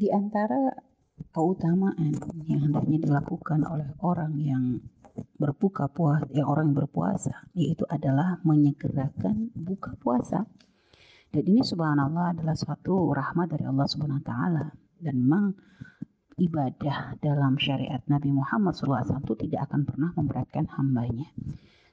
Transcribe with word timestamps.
di 0.00 0.08
antara 0.08 0.72
keutamaan 1.36 2.16
yang 2.48 2.64
hendaknya 2.64 3.04
dilakukan 3.04 3.68
oleh 3.68 3.92
orang 4.00 4.32
yang 4.40 4.80
berbuka 5.36 5.92
puasa, 5.92 6.24
yang 6.32 6.48
orang 6.48 6.72
yang 6.72 6.78
berpuasa, 6.80 7.34
yaitu 7.52 7.84
adalah 7.84 8.40
menyegerakan 8.40 9.52
buka 9.52 9.92
puasa. 10.00 10.48
Dan 11.28 11.44
ini 11.44 11.60
subhanallah 11.60 12.32
adalah 12.32 12.56
suatu 12.56 13.12
rahmat 13.12 13.52
dari 13.52 13.68
Allah 13.68 13.84
subhanahu 13.84 14.24
wa 14.24 14.26
ta'ala. 14.26 14.64
Dan 14.96 15.14
memang 15.20 15.52
ibadah 16.40 17.20
dalam 17.20 17.60
syariat 17.60 18.00
Nabi 18.08 18.32
Muhammad 18.32 18.72
SAW 18.72 19.04
itu 19.04 19.36
tidak 19.46 19.68
akan 19.68 19.84
pernah 19.84 20.10
memberatkan 20.16 20.64
hambanya. 20.80 21.28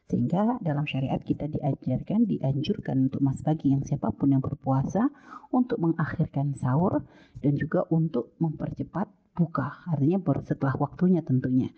Sehingga 0.08 0.56
dalam 0.64 0.88
syariat 0.88 1.20
kita 1.20 1.52
diajarkan, 1.52 2.24
dianjurkan 2.24 3.12
untuk 3.12 3.20
mas 3.20 3.44
bagi 3.44 3.76
yang 3.76 3.84
siapa 3.84 4.16
pun 4.16 4.32
yang 4.32 4.40
berpuasa 4.40 5.12
untuk 5.52 5.84
mengakhirkan 5.84 6.56
sahur 6.56 7.04
dan 7.44 7.60
juga 7.60 7.84
untuk 7.92 8.32
mempercepat 8.40 9.12
buka. 9.36 9.84
Artinya 9.92 10.24
setelah 10.48 10.80
waktunya 10.80 11.20
tentunya. 11.20 11.70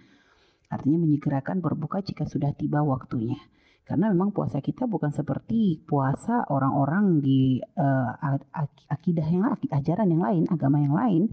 Artinya 0.70 1.02
menyegerakan 1.02 1.60
berbuka 1.60 2.06
jika 2.06 2.30
sudah 2.30 2.54
tiba 2.54 2.86
waktunya. 2.86 3.42
Karena 3.90 4.14
memang 4.14 4.30
puasa 4.30 4.62
kita 4.62 4.86
bukan 4.86 5.10
seperti 5.10 5.82
puasa 5.82 6.46
orang-orang 6.54 7.26
di 7.26 7.58
uh, 7.58 8.38
akidah 8.86 9.26
yang 9.26 9.50
ajaran 9.74 10.14
yang 10.14 10.22
lain, 10.22 10.44
agama 10.46 10.78
yang 10.78 10.94
lain, 10.94 11.24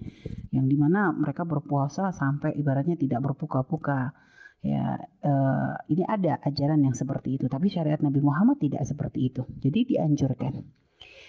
yang 0.56 0.64
di 0.64 0.80
mana 0.80 1.12
mereka 1.12 1.44
berpuasa 1.44 2.16
sampai 2.16 2.56
ibaratnya 2.56 2.96
tidak 2.96 3.20
berbuka-buka. 3.20 4.16
Ya, 4.64 4.98
uh, 5.22 5.74
ini 5.86 6.02
ada 6.02 6.42
ajaran 6.42 6.82
yang 6.82 6.96
seperti 6.96 7.38
itu, 7.38 7.46
tapi 7.46 7.70
syariat 7.70 8.00
Nabi 8.02 8.18
Muhammad 8.18 8.58
tidak 8.58 8.82
seperti 8.82 9.30
itu. 9.30 9.46
Jadi 9.62 9.94
dianjurkan. 9.94 10.52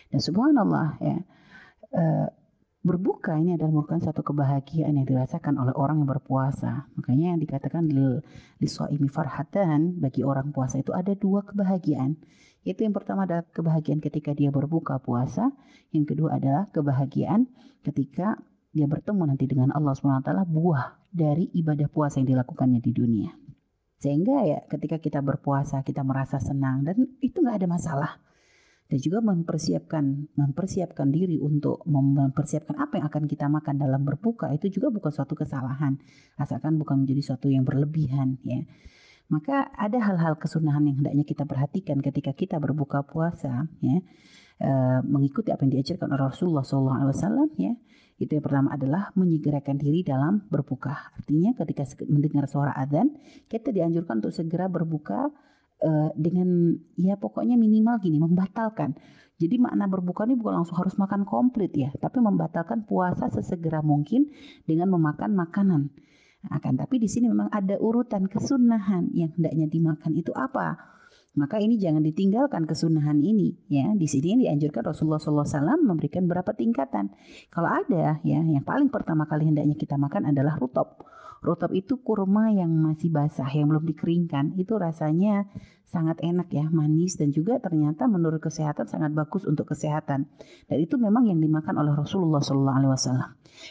Dan 0.08 0.20
subhanallah 0.23 0.98
ya. 1.03 1.17
Uh, 1.88 2.27
Berbuka 2.88 3.36
ini 3.36 3.52
adalah 3.52 3.76
merupakan 3.76 4.00
satu 4.00 4.23
kebahagiaan 4.23 4.95
yang 4.95 5.03
dirasakan 5.03 5.59
oleh 5.59 5.76
orang 5.76 6.00
yang 6.00 6.08
berpuasa. 6.08 6.88
Makanya 6.95 7.36
yang 7.36 7.42
dikatakan 7.44 7.83
di 7.83 8.67
soimi 8.70 9.11
farhatan 9.11 10.00
bagi 10.00 10.23
orang 10.23 10.55
puasa 10.55 10.80
itu 10.80 10.95
ada 10.95 11.11
dua 11.11 11.44
kebahagiaan. 11.44 12.16
Yaitu 12.64 12.88
yang 12.88 12.95
pertama 12.95 13.28
adalah 13.28 13.44
kebahagiaan 13.52 14.00
ketika 14.00 14.31
dia 14.31 14.55
berbuka 14.55 15.03
puasa. 15.03 15.52
Yang 15.92 16.16
kedua 16.16 16.39
adalah 16.39 16.72
kebahagiaan 16.72 17.52
ketika 17.83 18.39
dia 18.72 18.88
bertemu 18.88 19.36
nanti 19.36 19.52
dengan 19.52 19.75
Allah 19.75 19.92
SWT 19.92 20.31
buah 20.48 21.06
dari 21.18 21.50
ibadah 21.58 21.90
puasa 21.90 22.22
yang 22.22 22.30
dilakukannya 22.38 22.78
di 22.78 22.94
dunia. 22.94 23.34
Sehingga 23.98 24.46
ya 24.46 24.62
ketika 24.70 25.02
kita 25.02 25.26
berpuasa 25.26 25.82
kita 25.82 26.06
merasa 26.06 26.38
senang 26.38 26.86
dan 26.86 27.18
itu 27.18 27.42
nggak 27.42 27.66
ada 27.66 27.70
masalah. 27.70 28.12
Dan 28.88 29.04
juga 29.04 29.20
mempersiapkan 29.20 30.32
mempersiapkan 30.40 31.12
diri 31.12 31.44
untuk 31.44 31.84
mempersiapkan 31.84 32.80
apa 32.80 33.04
yang 33.04 33.12
akan 33.12 33.28
kita 33.28 33.52
makan 33.52 33.76
dalam 33.76 34.08
berbuka 34.08 34.48
itu 34.56 34.72
juga 34.72 34.94
bukan 34.94 35.12
suatu 35.12 35.36
kesalahan. 35.36 36.00
Asalkan 36.40 36.80
bukan 36.80 37.04
menjadi 37.04 37.34
suatu 37.34 37.52
yang 37.52 37.68
berlebihan 37.68 38.40
ya. 38.48 38.64
Maka 39.28 39.68
ada 39.76 40.00
hal-hal 40.00 40.40
kesunahan 40.40 40.88
yang 40.88 41.04
hendaknya 41.04 41.28
kita 41.28 41.44
perhatikan 41.44 42.00
ketika 42.00 42.32
kita 42.32 42.64
berbuka 42.64 43.04
puasa 43.04 43.68
ya 43.84 44.00
e, 44.58 44.72
mengikuti 45.05 45.53
apa 45.53 45.63
yang 45.66 45.80
diajarkan 45.80 46.11
oleh 46.13 46.25
Rasulullah 46.30 46.66
SAW 46.66 47.55
ya 47.58 47.73
itu 48.17 48.31
yang 48.33 48.45
pertama 48.45 48.73
adalah 48.73 49.14
menyegerakan 49.14 49.77
diri 49.77 50.02
dalam 50.02 50.45
berbuka 50.49 51.14
artinya 51.17 51.53
ketika 51.53 51.86
mendengar 52.09 52.49
suara 52.49 52.73
adzan 52.73 53.14
kita 53.45 53.69
dianjurkan 53.69 54.22
untuk 54.25 54.33
segera 54.33 54.66
berbuka 54.66 55.30
uh, 55.81 56.09
dengan 56.17 56.73
ya 56.97 57.17
pokoknya 57.17 57.58
minimal 57.59 58.02
gini 58.02 58.17
membatalkan. 58.17 58.97
Jadi 59.38 59.61
makna 59.61 59.86
berbuka 59.86 60.25
ini 60.25 60.33
bukan 60.33 60.64
langsung 60.64 60.81
harus 60.81 60.97
makan 60.97 61.21
komplit 61.21 61.69
ya, 61.77 61.94
tapi 62.02 62.17
membatalkan 62.17 62.89
puasa 62.89 63.30
sesegera 63.30 63.86
mungkin 63.86 64.33
dengan 64.66 64.89
memakan 64.89 65.38
makanan. 65.38 65.94
Akan 66.49 66.73
tapi 66.73 66.97
di 66.97 67.05
sini 67.05 67.30
memang 67.30 67.53
ada 67.53 67.77
urutan 67.77 68.25
kesunahan 68.25 69.14
yang 69.14 69.30
hendaknya 69.38 69.69
dimakan 69.69 70.17
itu 70.17 70.33
apa? 70.33 70.97
Maka 71.37 71.61
ini 71.61 71.77
jangan 71.77 72.02
ditinggalkan 72.02 72.65
kesunahan 72.65 73.21
ini 73.21 73.53
ya. 73.70 73.93
Di 73.93 74.09
sini 74.09 74.42
dianjurkan 74.42 74.89
Rasulullah 74.89 75.21
SAW 75.21 75.77
memberikan 75.86 76.25
berapa 76.25 76.49
tingkatan. 76.58 77.14
Kalau 77.53 77.70
ada 77.70 78.17
ya, 78.25 78.42
yang 78.42 78.65
paling 78.65 78.89
pertama 78.89 79.30
kali 79.30 79.53
hendaknya 79.53 79.77
kita 79.77 80.02
makan 80.02 80.33
adalah 80.33 80.58
rutop. 80.58 81.05
Rutop 81.45 81.70
itu 81.77 82.02
kurma 82.02 82.49
yang 82.49 82.73
masih 82.73 83.14
basah, 83.14 83.45
yang 83.53 83.70
belum 83.70 83.86
dikeringkan. 83.86 84.58
Itu 84.58 84.81
rasanya 84.81 85.45
sangat 85.87 86.20
enak 86.20 86.52
ya, 86.52 86.67
manis 86.67 87.15
dan 87.15 87.31
juga 87.31 87.58
ternyata 87.64 88.05
menurut 88.11 88.43
kesehatan 88.43 88.92
sangat 88.92 89.15
bagus 89.15 89.48
untuk 89.48 89.71
kesehatan. 89.71 90.27
Dan 90.67 90.77
itu 90.83 90.99
memang 90.99 91.31
yang 91.31 91.39
dimakan 91.39 91.80
oleh 91.80 91.95
Rasulullah 91.95 92.43
SAW. 92.43 92.95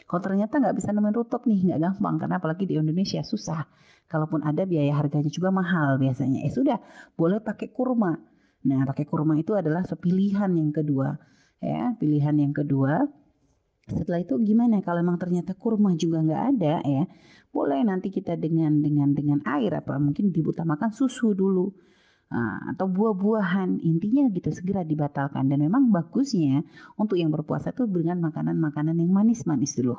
Kalau 0.09 0.21
ternyata 0.25 0.57
nggak 0.57 0.75
bisa 0.81 0.97
nemuin 0.97 1.15
rutop 1.15 1.45
nih, 1.45 1.73
nggak 1.73 1.81
gampang 1.81 2.17
karena 2.17 2.37
apalagi 2.41 2.65
di 2.65 2.75
Indonesia 2.81 3.21
susah. 3.21 3.69
Kalaupun 4.09 4.47
ada 4.47 4.65
biaya 4.65 4.97
harganya 4.97 5.29
juga 5.29 5.53
mahal 5.53 6.01
biasanya. 6.01 6.47
Eh 6.47 6.53
sudah, 6.53 6.81
boleh 7.19 7.45
pakai 7.45 7.69
kurma. 7.75 8.17
Nah, 8.67 8.83
pakai 8.89 9.05
kurma 9.05 9.37
itu 9.37 9.53
adalah 9.53 9.85
pilihan 9.85 10.51
yang 10.57 10.73
kedua. 10.73 11.15
Ya, 11.61 11.93
pilihan 11.99 12.37
yang 12.39 12.55
kedua 12.57 13.07
setelah 13.87 14.19
itu 14.19 14.35
gimana 14.43 14.83
kalau 14.83 14.99
memang 14.99 15.15
ternyata 15.15 15.55
kurma 15.55 15.95
juga 15.95 16.19
nggak 16.19 16.43
ada 16.59 16.83
ya 16.83 17.07
boleh 17.55 17.87
nanti 17.87 18.11
kita 18.11 18.35
dengan 18.35 18.83
dengan 18.83 19.15
dengan 19.15 19.39
air 19.47 19.79
apa 19.79 19.95
mungkin 20.03 20.35
diutamakan 20.35 20.91
susu 20.91 21.39
dulu 21.39 21.71
atau 22.75 22.87
buah-buahan. 22.91 23.83
Intinya 23.83 24.27
gitu 24.33 24.51
segera 24.51 24.83
dibatalkan. 24.83 25.47
Dan 25.47 25.63
memang 25.63 25.91
bagusnya 25.95 26.67
untuk 26.99 27.17
yang 27.19 27.31
berpuasa 27.31 27.71
itu 27.71 27.87
dengan 27.87 28.23
makanan-makanan 28.25 28.99
yang 28.99 29.11
manis-manis 29.11 29.79
dulu. 29.79 29.97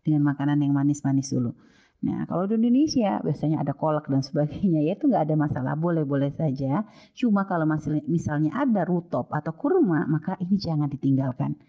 Dengan 0.00 0.24
makanan 0.24 0.60
yang 0.64 0.72
manis-manis 0.72 1.28
dulu. 1.32 1.52
Nah, 2.00 2.24
kalau 2.24 2.48
di 2.48 2.56
Indonesia 2.56 3.20
biasanya 3.20 3.60
ada 3.60 3.76
kolak 3.76 4.08
dan 4.08 4.24
sebagainya, 4.24 4.80
ya 4.80 4.96
itu 4.96 5.04
nggak 5.04 5.28
ada 5.28 5.36
masalah, 5.36 5.76
boleh-boleh 5.76 6.32
saja. 6.32 6.88
Cuma 7.12 7.44
kalau 7.44 7.68
masih 7.68 8.00
misalnya 8.08 8.56
ada 8.56 8.88
rutop 8.88 9.28
atau 9.28 9.52
kurma, 9.52 10.08
maka 10.08 10.40
ini 10.40 10.56
jangan 10.56 10.88
ditinggalkan. 10.88 11.60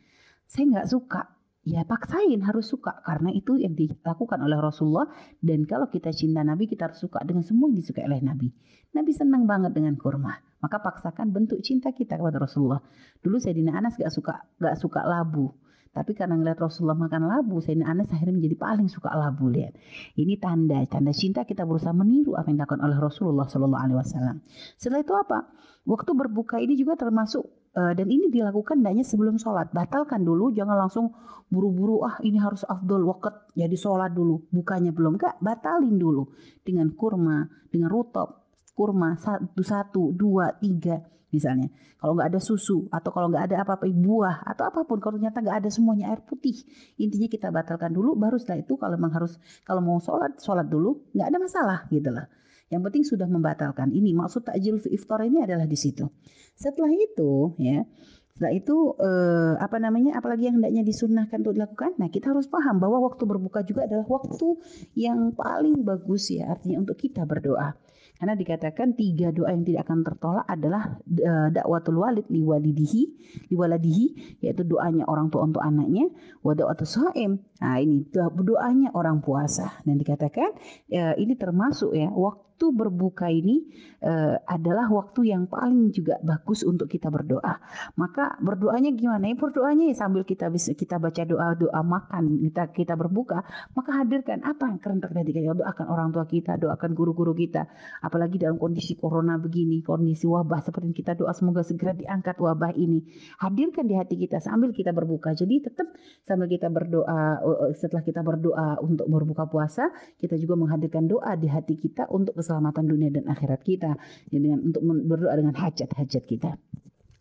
Saya 0.48 0.72
nggak 0.72 0.88
suka 0.88 1.41
ya 1.62 1.86
paksain 1.86 2.42
harus 2.42 2.74
suka 2.74 3.06
karena 3.06 3.30
itu 3.30 3.54
yang 3.54 3.78
dilakukan 3.78 4.42
oleh 4.42 4.58
Rasulullah 4.58 5.06
dan 5.46 5.70
kalau 5.70 5.94
kita 5.94 6.10
cinta 6.10 6.42
Nabi 6.42 6.66
kita 6.66 6.90
harus 6.90 6.98
suka 6.98 7.22
dengan 7.22 7.46
semua 7.46 7.70
yang 7.70 7.78
disukai 7.78 8.06
oleh 8.10 8.22
Nabi. 8.22 8.50
Nabi 8.92 9.12
senang 9.16 9.48
banget 9.48 9.72
dengan 9.72 9.96
kurma, 9.96 10.36
maka 10.60 10.82
paksakan 10.82 11.32
bentuk 11.32 11.64
cinta 11.64 11.96
kita 11.96 12.20
kepada 12.20 12.42
Rasulullah. 12.42 12.82
Dulu 13.24 13.40
Sayyidina 13.40 13.78
Anas 13.78 13.96
gak 13.96 14.12
suka 14.12 14.52
gak 14.60 14.76
suka 14.82 15.06
labu, 15.06 15.54
tapi 15.92 16.16
karena 16.16 16.40
ngeliat 16.40 16.56
Rasulullah 16.56 16.96
makan 16.96 17.28
labu, 17.28 17.60
Sayyidina 17.60 17.88
Anas 17.88 18.08
akhirnya 18.16 18.40
menjadi 18.40 18.56
paling 18.56 18.88
suka 18.88 19.12
labu 19.12 19.52
lihat. 19.52 19.78
Ini 20.16 20.40
tanda 20.40 20.82
tanda 20.88 21.12
cinta 21.12 21.44
kita 21.44 21.68
berusaha 21.68 21.92
meniru 21.92 22.40
apa 22.40 22.48
yang 22.48 22.64
dilakukan 22.64 22.80
oleh 22.80 22.98
Rasulullah 22.98 23.46
Shallallahu 23.48 23.84
Alaihi 23.86 23.98
Wasallam. 24.00 24.40
Setelah 24.82 25.04
itu 25.04 25.14
apa? 25.14 25.52
Waktu 25.84 26.12
berbuka 26.16 26.64
ini 26.64 26.80
juga 26.80 26.96
termasuk 26.98 27.61
Uh, 27.72 27.96
dan 27.96 28.12
ini 28.12 28.28
dilakukan 28.28 28.84
hanya 28.84 29.00
sebelum 29.00 29.40
sholat. 29.40 29.72
Batalkan 29.72 30.28
dulu, 30.28 30.52
jangan 30.52 30.76
langsung 30.76 31.16
buru-buru. 31.48 32.04
Ah 32.04 32.20
ini 32.20 32.36
harus 32.36 32.68
afdol 32.68 33.08
waket, 33.08 33.32
jadi 33.56 33.76
sholat 33.80 34.12
dulu. 34.12 34.44
Bukanya 34.52 34.92
belum, 34.92 35.16
enggak. 35.16 35.40
Batalin 35.40 35.96
dulu 35.96 36.36
dengan 36.68 36.92
kurma, 36.92 37.48
dengan 37.72 37.88
rutop, 37.88 38.44
kurma 38.76 39.16
satu, 39.16 39.64
satu, 39.64 40.12
dua, 40.12 40.60
tiga 40.60 41.00
misalnya. 41.32 41.72
Kalau 41.96 42.20
nggak 42.20 42.28
ada 42.36 42.40
susu 42.44 42.92
atau 42.92 43.10
kalau 43.16 43.32
nggak 43.32 43.48
ada 43.48 43.64
apa-apa 43.64 43.88
buah 43.88 44.44
atau 44.52 44.68
apa 44.68 44.84
pun, 44.84 45.00
kalau 45.00 45.16
ternyata 45.16 45.40
nggak 45.40 45.64
ada 45.64 45.70
semuanya 45.72 46.12
air 46.12 46.22
putih, 46.28 46.60
intinya 47.00 47.32
kita 47.32 47.56
batalkan 47.56 47.96
dulu. 47.96 48.20
Baru 48.20 48.36
setelah 48.36 48.68
itu 48.68 48.76
kalau 48.76 49.00
memang 49.00 49.16
harus 49.16 49.40
kalau 49.64 49.80
mau 49.80 49.98
sholat, 50.04 50.44
sholat 50.44 50.68
dulu, 50.68 51.08
nggak 51.16 51.28
ada 51.32 51.38
masalah 51.40 51.80
gitu 51.88 52.12
lah. 52.12 52.28
Yang 52.72 52.82
penting 52.88 53.04
sudah 53.04 53.28
membatalkan. 53.28 53.92
Ini 53.92 54.16
maksud 54.16 54.48
takjil 54.48 54.80
iftar 54.80 55.28
ini 55.28 55.44
adalah 55.44 55.68
di 55.68 55.76
situ. 55.76 56.08
Setelah 56.56 56.96
itu 56.96 57.52
ya, 57.60 57.84
setelah 58.32 58.54
itu 58.56 58.96
eh, 58.98 59.54
apa 59.60 59.78
namanya 59.78 60.18
apalagi 60.18 60.48
yang 60.48 60.64
hendaknya 60.64 60.88
disunahkan 60.88 61.44
untuk 61.44 61.60
dilakukan. 61.60 62.00
Nah, 62.00 62.08
kita 62.08 62.32
harus 62.32 62.48
paham 62.48 62.80
bahwa 62.80 63.04
waktu 63.04 63.28
berbuka 63.28 63.68
juga 63.68 63.86
adalah 63.86 64.08
waktu 64.08 64.58
yang 64.96 65.36
paling 65.36 65.84
bagus 65.84 66.32
ya 66.32 66.56
artinya 66.56 66.82
untuk 66.82 66.98
kita 66.98 67.28
berdoa. 67.28 67.76
Karena 68.22 68.38
dikatakan 68.38 68.94
tiga 68.94 69.34
doa 69.34 69.50
yang 69.50 69.66
tidak 69.66 69.90
akan 69.90 70.00
tertolak 70.06 70.46
adalah 70.46 70.94
uh, 71.02 71.50
dakwatul 71.50 72.06
walid 72.06 72.30
liwalidihi, 72.30 73.18
liwaladihi, 73.50 74.38
yaitu 74.46 74.62
doanya 74.62 75.10
orang 75.10 75.34
tua 75.34 75.50
untuk 75.50 75.66
anaknya, 75.66 76.06
wa 76.46 76.54
dakwatul 76.54 76.86
shaim. 76.86 77.42
Nah, 77.58 77.82
ini 77.82 78.06
doanya 78.14 78.94
orang 78.94 79.26
puasa 79.26 79.74
dan 79.90 79.98
dikatakan 79.98 80.54
uh, 80.94 81.18
ini 81.18 81.34
termasuk 81.34 81.98
ya 81.98 82.14
waktu 82.14 82.51
waktu 82.62 82.78
berbuka 82.78 83.26
ini 83.26 83.66
uh, 84.06 84.38
adalah 84.46 84.86
waktu 84.94 85.34
yang 85.34 85.50
paling 85.50 85.90
juga 85.90 86.22
bagus 86.22 86.62
untuk 86.62 86.86
kita 86.86 87.10
berdoa. 87.10 87.58
Maka 87.98 88.38
berdoanya 88.38 88.94
gimana? 88.94 89.26
Ya 89.26 89.34
berdoanya 89.34 89.90
ya 89.90 89.98
sambil 89.98 90.22
kita 90.22 90.46
bisa 90.54 90.78
kita 90.78 91.02
baca 91.02 91.26
doa 91.26 91.58
doa 91.58 91.82
makan 91.82 92.38
kita 92.38 92.70
kita 92.70 92.94
berbuka, 92.94 93.42
maka 93.74 93.98
hadirkan 93.98 94.46
apa 94.46 94.70
yang 94.70 94.78
keren 94.78 95.02
terjadi 95.02 95.42
kayak 95.42 95.58
doakan 95.58 95.86
orang 95.90 96.10
tua 96.14 96.30
kita, 96.30 96.62
doakan 96.62 96.94
guru-guru 96.94 97.34
kita. 97.34 97.66
Apalagi 98.06 98.38
dalam 98.38 98.62
kondisi 98.62 98.94
corona 98.94 99.42
begini, 99.42 99.82
kondisi 99.82 100.30
wabah 100.30 100.62
seperti 100.62 101.02
kita 101.02 101.18
doa 101.18 101.34
semoga 101.34 101.66
segera 101.66 101.98
diangkat 101.98 102.38
wabah 102.38 102.78
ini. 102.78 103.10
Hadirkan 103.42 103.90
di 103.90 103.98
hati 103.98 104.22
kita 104.22 104.38
sambil 104.38 104.70
kita 104.70 104.94
berbuka. 104.94 105.34
Jadi 105.34 105.66
tetap 105.66 105.90
sambil 106.30 106.46
kita 106.46 106.70
berdoa 106.70 107.42
uh, 107.42 107.74
setelah 107.74 108.06
kita 108.06 108.22
berdoa 108.22 108.78
untuk 108.86 109.10
berbuka 109.10 109.50
puasa, 109.50 109.90
kita 110.22 110.38
juga 110.38 110.62
menghadirkan 110.62 111.10
doa 111.10 111.34
di 111.34 111.50
hati 111.50 111.74
kita 111.74 112.06
untuk 112.14 112.38
keselamatan 112.52 112.84
dunia 112.84 113.10
dan 113.16 113.32
akhirat 113.32 113.64
kita. 113.64 113.96
Jadi 114.28 114.44
dengan 114.44 114.60
untuk 114.68 114.84
berdoa 114.84 115.40
dengan 115.40 115.56
hajat-hajat 115.56 116.24
kita. 116.28 116.60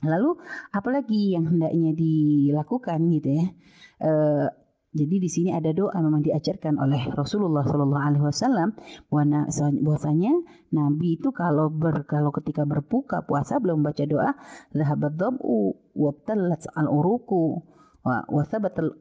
Lalu 0.02 0.42
apalagi 0.74 1.38
yang 1.38 1.46
hendaknya 1.46 1.94
dilakukan 1.94 2.98
gitu 3.14 3.30
ya. 3.30 3.46
E, 4.02 4.12
jadi 4.90 5.16
di 5.22 5.30
sini 5.30 5.54
ada 5.54 5.70
doa 5.70 5.94
memang 6.02 6.26
diajarkan 6.26 6.82
oleh 6.82 7.14
Rasulullah 7.14 7.62
Shallallahu 7.62 8.02
Alaihi 8.10 8.24
Wasallam 8.26 8.74
bahwasanya 9.86 10.34
Nabi 10.74 11.14
itu 11.14 11.30
kalau 11.30 11.70
ber, 11.70 12.10
kalau 12.10 12.34
ketika 12.34 12.66
berbuka 12.66 13.22
puasa 13.22 13.62
belum 13.62 13.86
baca 13.86 14.02
doa 14.02 14.34
zahabat 14.74 15.14
dhabu 15.14 15.78
wabtalat 15.94 16.66
al 16.74 16.90
uruku 16.90 17.62
wa 18.02 18.24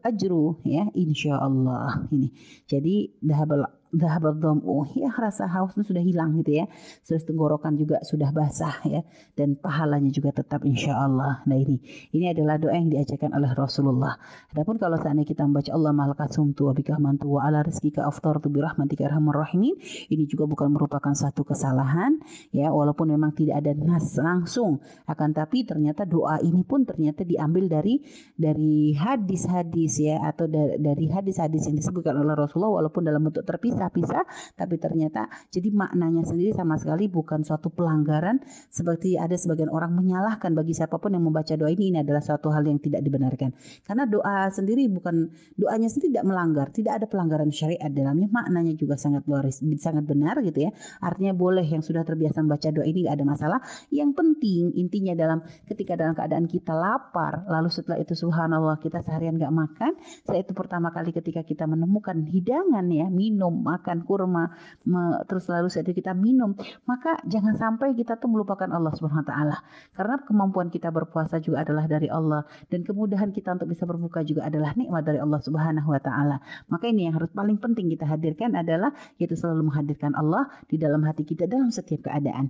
ajru 0.05 0.61
ya 0.67 0.93
insya 0.93 1.41
Allah 1.41 2.05
ini 2.13 2.37
jadi 2.69 3.09
dahabal 3.25 3.78
dhahabad 3.89 4.37
dham'u 4.37 4.85
ya 4.93 5.09
rasa 5.13 5.49
hausnya 5.49 5.83
sudah 5.85 6.03
hilang 6.03 6.37
gitu 6.41 6.63
ya. 6.63 6.65
Terus 7.05 7.25
tenggorokan 7.25 7.75
juga 7.75 8.01
sudah 8.05 8.29
basah 8.29 8.81
ya. 8.85 9.01
Dan 9.33 9.57
pahalanya 9.57 10.09
juga 10.13 10.33
tetap 10.33 10.65
insya 10.65 10.95
Allah 10.95 11.41
nah 11.45 11.57
ini 11.57 11.81
ini 12.13 12.29
adalah 12.29 12.61
doa 12.61 12.75
yang 12.75 12.93
diajarkan 12.93 13.33
oleh 13.33 13.51
Rasulullah. 13.57 14.17
Adapun 14.53 14.77
kalau 14.77 14.97
seandainya 15.01 15.27
kita 15.27 15.45
membaca 15.45 15.71
Allah 15.73 15.91
malakasum 15.93 16.53
tu 16.53 16.69
wa 16.69 16.75
mantu 17.01 17.37
wa 17.37 17.45
ala 17.45 17.65
rizkika 17.65 18.05
aftartu 18.05 18.49
bi 18.49 18.61
rahmatika 18.61 19.09
arhamar 19.09 19.45
rahimin 19.45 19.77
ini 20.09 20.23
juga 20.29 20.45
bukan 20.45 20.73
merupakan 20.73 21.13
satu 21.13 21.41
kesalahan 21.45 22.21
ya. 22.53 22.69
Walaupun 22.69 23.09
memang 23.13 23.33
tidak 23.33 23.65
ada 23.65 23.73
nas 23.73 24.15
langsung 24.17 24.81
akan 25.09 25.29
tapi 25.33 25.65
ternyata 25.65 26.05
doa 26.05 26.37
ini 26.41 26.61
pun 26.63 26.85
ternyata 26.85 27.25
diambil 27.25 27.65
dari 27.65 28.01
dari 28.37 28.93
hadis-hadis 28.93 29.99
ya 29.99 30.21
atau 30.23 30.45
dari 30.49 31.05
hadis-hadis 31.09 31.67
yang 31.69 31.77
disebutkan 31.77 32.15
oleh 32.17 32.35
Rasulullah 32.35 32.83
walaupun 32.83 33.05
dalam 33.07 33.25
bentuk 33.25 33.47
terpisah 33.47 33.78
terpisah-pisah 33.79 34.23
tapi 34.59 34.75
ternyata 34.75 35.31
jadi 35.47 35.71
maknanya 35.71 36.27
sendiri 36.27 36.51
sama 36.51 36.75
sekali 36.75 37.07
bukan 37.07 37.47
suatu 37.47 37.71
pelanggaran 37.71 38.43
seperti 38.67 39.15
ada 39.15 39.39
sebagian 39.39 39.71
orang 39.71 39.95
menyalahkan 39.95 40.51
bagi 40.51 40.75
siapa 40.75 40.99
pun 40.99 41.15
yang 41.15 41.23
membaca 41.23 41.55
doa 41.55 41.71
ini 41.71 41.95
ini 41.95 42.03
adalah 42.03 42.19
suatu 42.19 42.51
hal 42.51 42.67
yang 42.67 42.83
tidak 42.83 42.99
dibenarkan. 42.99 43.55
Karena 43.87 44.03
doa 44.03 44.51
sendiri 44.51 44.91
bukan 44.91 45.31
doanya 45.55 45.87
sendiri 45.87 46.11
tidak 46.11 46.25
melanggar 46.27 46.67
tidak 46.75 46.99
ada 46.99 47.05
pelanggaran 47.07 47.49
syariat 47.55 47.87
dalamnya 47.87 48.27
maknanya 48.27 48.75
juga 48.75 48.99
sangat 48.99 49.23
luar 49.25 49.47
sangat 49.79 50.03
benar 50.03 50.43
gitu 50.43 50.67
ya. 50.67 50.71
Artinya 50.99 51.31
boleh 51.31 51.63
yang 51.63 51.79
sudah 51.79 52.03
terbiasa 52.03 52.43
membaca 52.43 52.67
doa 52.69 52.83
ini 52.83 53.07
gak 53.07 53.15
ada 53.15 53.25
masalah. 53.25 53.59
Yang 53.93 54.11
penting 54.19 54.75
intinya 54.75 55.13
dalam 55.15 55.39
ketika 55.69 55.95
dalam 55.95 56.13
keadaan 56.17 56.45
kita 56.49 56.75
lapar 56.75 57.47
lalu 57.47 57.71
setelah 57.71 57.97
itu 58.01 58.17
subhanallah 58.17 58.81
kita 58.81 58.99
seharian 59.05 59.39
gak 59.39 59.53
makan 59.53 59.95
setelah 60.25 60.41
itu 60.41 60.53
pertama 60.57 60.89
kali 60.91 61.13
ketika 61.13 61.45
kita 61.45 61.69
menemukan 61.69 62.25
hidangan 62.25 62.85
ya 62.89 63.07
minum 63.07 63.61
makan 63.69 64.01
kurma, 64.01 64.49
me, 64.89 65.21
terus 65.29 65.45
lalu 65.45 65.69
saat 65.69 65.85
kita 65.85 66.17
minum, 66.17 66.57
maka 66.89 67.21
jangan 67.29 67.53
sampai 67.53 67.93
kita 67.93 68.17
tuh 68.17 68.33
melupakan 68.33 68.65
Allah 68.73 68.89
Subhanahu 68.97 69.21
wa 69.21 69.29
taala. 69.29 69.57
Karena 69.93 70.15
kemampuan 70.25 70.73
kita 70.73 70.89
berpuasa 70.89 71.37
juga 71.37 71.61
adalah 71.61 71.85
dari 71.85 72.09
Allah 72.09 72.49
dan 72.73 72.81
kemudahan 72.81 73.29
kita 73.29 73.53
untuk 73.53 73.69
bisa 73.69 73.85
berbuka 73.85 74.25
juga 74.25 74.49
adalah 74.49 74.73
nikmat 74.73 75.05
dari 75.05 75.21
Allah 75.21 75.39
Subhanahu 75.39 75.89
wa 75.93 76.01
taala. 76.01 76.41
Maka 76.73 76.89
ini 76.89 77.05
yang 77.05 77.21
harus 77.21 77.29
paling 77.29 77.61
penting 77.61 77.93
kita 77.93 78.09
hadirkan 78.09 78.57
adalah 78.57 78.89
yaitu 79.21 79.37
selalu 79.37 79.69
menghadirkan 79.69 80.17
Allah 80.17 80.49
di 80.65 80.81
dalam 80.81 81.05
hati 81.05 81.21
kita 81.21 81.45
dalam 81.45 81.69
setiap 81.69 82.09
keadaan. 82.09 82.49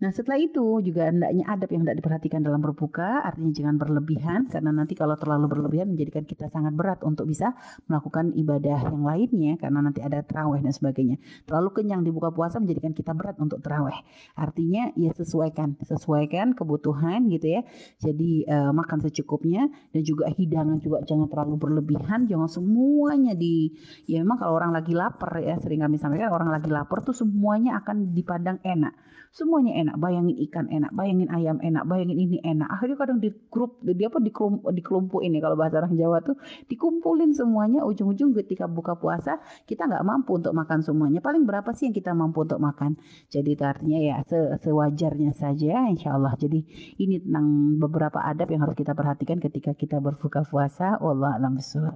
Nah 0.00 0.10
setelah 0.16 0.40
itu 0.40 0.80
juga 0.80 1.12
hendaknya 1.12 1.44
adab 1.44 1.68
yang 1.76 1.84
tidak 1.84 2.00
diperhatikan 2.00 2.40
dalam 2.40 2.64
berbuka 2.64 3.20
artinya 3.20 3.52
jangan 3.52 3.76
berlebihan 3.76 4.48
karena 4.48 4.72
nanti 4.72 4.96
kalau 4.96 5.12
terlalu 5.20 5.52
berlebihan 5.52 5.92
menjadikan 5.92 6.24
kita 6.24 6.48
sangat 6.48 6.72
berat 6.72 7.04
untuk 7.04 7.28
bisa 7.28 7.52
melakukan 7.84 8.32
ibadah 8.32 8.80
yang 8.80 9.04
lainnya 9.04 9.60
karena 9.60 9.84
nanti 9.84 10.00
ada 10.00 10.24
terawih 10.24 10.64
dan 10.64 10.72
sebagainya. 10.72 11.20
Terlalu 11.44 11.68
kenyang 11.76 12.00
di 12.00 12.10
buka 12.16 12.32
puasa 12.32 12.56
menjadikan 12.56 12.96
kita 12.96 13.12
berat 13.12 13.36
untuk 13.36 13.60
terawih. 13.60 13.96
Artinya 14.40 14.88
ya 14.96 15.12
sesuaikan, 15.12 15.76
sesuaikan 15.84 16.56
kebutuhan 16.56 17.28
gitu 17.28 17.60
ya. 17.60 17.62
Jadi 18.00 18.48
uh, 18.48 18.72
makan 18.72 19.04
secukupnya 19.04 19.68
dan 19.92 20.00
juga 20.00 20.32
hidangan 20.32 20.80
juga 20.80 21.04
jangan 21.04 21.28
terlalu 21.28 21.60
berlebihan, 21.60 22.24
jangan 22.24 22.48
semuanya 22.48 23.36
di 23.36 23.76
ya 24.08 24.24
memang 24.24 24.40
kalau 24.40 24.56
orang 24.56 24.72
lagi 24.72 24.96
lapar 24.96 25.44
ya 25.44 25.60
sering 25.60 25.84
kami 25.84 26.00
sampaikan 26.00 26.32
orang 26.32 26.48
lagi 26.48 26.72
lapar 26.72 27.04
tuh 27.04 27.12
semuanya 27.12 27.76
akan 27.84 28.16
dipandang 28.16 28.56
enak. 28.64 28.96
Semuanya 29.30 29.78
enak 29.78 29.89
enak, 29.90 29.98
bayangin 29.98 30.36
ikan 30.46 30.66
enak, 30.70 30.94
bayangin 30.94 31.28
ayam 31.34 31.58
enak, 31.58 31.82
bayangin 31.82 32.18
ini 32.18 32.38
enak. 32.46 32.70
Akhirnya 32.70 32.96
kadang 32.96 33.18
di 33.18 33.34
grup 33.50 33.82
dia 33.82 34.06
apa 34.06 34.22
di 34.22 34.82
kelompok 34.82 35.20
ini 35.26 35.42
kalau 35.42 35.58
bahasa 35.58 35.82
orang 35.82 35.98
Jawa 35.98 36.22
tuh 36.22 36.38
dikumpulin 36.70 37.34
semuanya 37.34 37.82
ujung-ujung 37.82 38.30
ketika 38.38 38.70
buka 38.70 38.94
puasa 38.94 39.42
kita 39.66 39.90
nggak 39.90 40.06
mampu 40.06 40.38
untuk 40.38 40.54
makan 40.54 40.86
semuanya. 40.86 41.18
Paling 41.18 41.42
berapa 41.42 41.74
sih 41.74 41.90
yang 41.90 41.96
kita 41.98 42.14
mampu 42.14 42.46
untuk 42.46 42.62
makan? 42.62 42.94
Jadi 43.26 43.58
itu 43.58 43.64
artinya 43.66 43.98
ya 43.98 44.16
se 44.22 44.38
sewajarnya 44.62 45.34
saja 45.34 45.90
insya 45.90 46.14
Allah. 46.14 46.38
Jadi 46.38 46.62
ini 47.02 47.18
tentang 47.18 47.80
beberapa 47.82 48.22
adab 48.22 48.54
yang 48.54 48.62
harus 48.62 48.78
kita 48.78 48.94
perhatikan 48.94 49.42
ketika 49.42 49.74
kita 49.74 49.98
berbuka 49.98 50.46
puasa. 50.46 50.94
Allah 51.00 51.34
alam 51.34 51.58